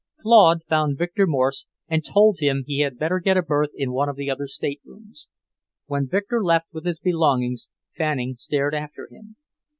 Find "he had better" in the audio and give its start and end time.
2.65-3.19